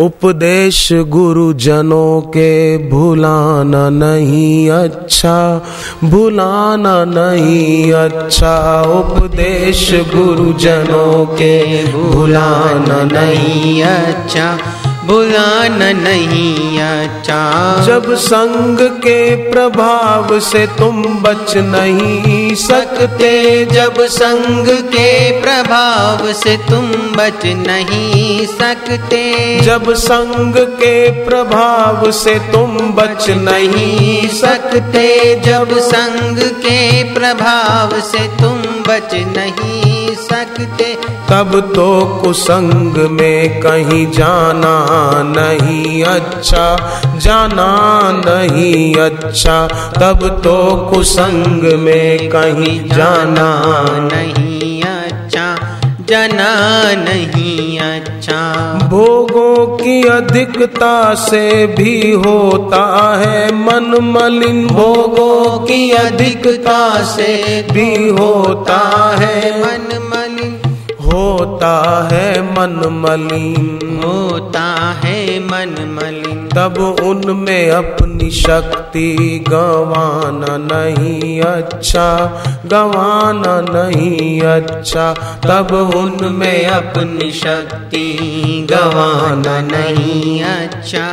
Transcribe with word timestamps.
उपदेश 0.00 0.88
गुरुजनों 1.12 2.20
के 2.34 2.52
भुलाना 2.88 3.88
नहीं 3.90 4.70
अच्छा 4.70 5.38
भुलाना 6.04 6.92
नहीं 7.04 7.92
अच्छा। 7.92 8.54
उपदेश 8.98 9.90
गुरुजनों 10.14 11.26
के 11.40 11.54
भुलाना 11.92 13.02
नहीं 13.12 13.82
अच्छा। 13.82 14.46
बुलाना 15.08 15.90
नहीं 15.92 16.80
अच्छा 16.80 17.38
जब 17.86 18.14
संग 18.14 18.78
के 18.98 19.20
प्रभाव 19.50 20.38
से 20.40 20.66
तुम 20.78 21.02
बच 21.22 21.56
नहीं 21.56 22.54
सकते। 22.54 23.30
जब 23.64 23.94
संग 24.06 24.66
के 24.88 25.08
प्रभाव 25.40 26.32
से 26.32 26.56
तुम 26.68 26.90
बच 27.16 27.46
नहीं 27.46 28.46
सकते। 28.46 29.24
जब 29.60 29.92
संग 29.94 30.56
के 30.80 30.96
प्रभाव 31.24 32.10
से 32.12 32.38
तुम 32.52 32.76
बच 32.92 33.30
नहीं 33.30 34.28
सकते। 34.28 35.08
जब 35.40 35.78
संग 35.78 36.38
के 36.38 36.80
प्रभाव 37.14 38.00
से 38.00 38.26
तुम 38.40 38.62
बच 38.88 39.14
नहीं 39.36 39.87
सकते। 40.30 40.94
तब 41.30 41.58
तो 41.74 41.88
कुसंग 42.22 42.96
में 43.10 43.60
कहीं 43.60 44.06
जाना 44.12 44.76
नहीं 45.26 46.02
अच्छा 46.04 46.66
जाना 47.16 47.70
नहीं 48.26 48.94
अच्छा। 49.00 49.56
तब 49.96 50.26
तो 50.44 50.56
कुसंग 50.90 51.72
में 51.80 52.28
कहीं 52.28 52.78
जाना 52.88 53.50
नहीं 54.04 54.82
अच्छा 54.82 55.46
जाना 56.08 56.52
नहीं 56.98 57.78
अच्छा। 57.78 58.38
भोगों 58.90 59.66
की 59.76 59.96
अधिकता 60.08 61.14
से 61.24 61.66
भी 61.76 62.12
होता 62.22 62.84
है 63.16 63.44
मन 63.56 63.96
मलिन। 64.04 64.66
भोगों 64.68 65.58
की 65.66 65.90
अधिकता 65.98 66.80
से 67.06 67.32
भी 67.72 67.90
होता 68.18 68.80
है 69.20 69.52
मन 69.60 69.87
होता 71.58 72.08
है 72.12 72.42
मन 72.42 72.74
मलिन। 72.88 74.02
होता 74.04 74.62
है 75.04 75.40
मन 75.40 75.74
मलिन। 75.88 76.48
तब 76.48 76.78
उनमें 77.02 77.70
अपनी 77.70 78.30
शक्ति 78.30 79.44
गवाना 79.48 80.56
नहीं 80.56 81.40
अच्छा 81.40 82.06
गवाना 82.66 83.60
नहीं 83.60 84.40
अच्छा। 84.40 85.12
तब 85.46 85.74
उनमें 85.96 86.66
अपनी 86.66 87.30
शक्ति 87.30 88.06
गवाना 88.70 89.60
नहीं 89.60 90.42
अच्छा। 90.42 91.06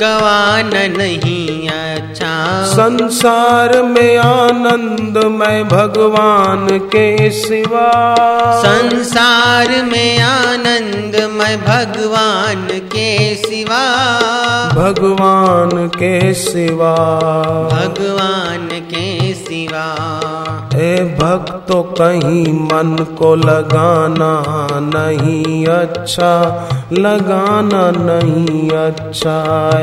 गवाना 0.00 0.86
नहीं 0.86 1.68
अच्छा। 1.68 2.64
संसार 2.66 3.82
में 3.82 4.16
आनंद 4.16 5.24
मैं 5.24 5.68
भगवान 5.68 6.68
के 6.70 7.30
सिवा। 7.30 7.90
संसार 8.62 9.68
में 9.84 10.18
आनंद 10.18 11.30
मैं 11.32 11.60
भगवान 11.60 12.66
के 12.66 13.34
सिवा। 13.34 13.84
भगवान 14.74 15.88
के 15.88 16.34
सिवा। 16.34 16.94
भगवान 17.72 18.68
के 18.72 19.34
सिवा। 19.34 19.84
ए 20.74 21.18
भक्तो 21.20 21.82
कहीं 21.82 22.52
मन 22.52 23.06
को 23.18 23.34
लगाना 23.34 24.42
नहीं 24.72 25.66
अच्छा 25.66 26.32
लगाना 26.92 27.90
नहीं 27.96 28.70
अच्छा। 28.70 29.34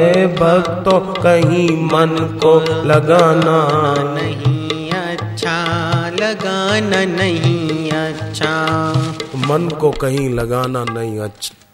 ए 0.00 0.26
भक्तों 0.40 1.00
कहीं 1.22 1.68
मन 1.86 2.16
को 2.44 2.52
लगाना 2.84 3.58
नहीं 4.14 4.90
अच्छा 4.90 5.56
लगाना 6.20 7.04
नहीं 7.14 7.90
अच्छा। 8.00 8.52
मन 9.48 9.68
को 9.80 9.90
कहीं 10.02 10.28
लगाना 10.34 10.84
नहीं 10.92 11.18
अच्छा। 11.20 11.69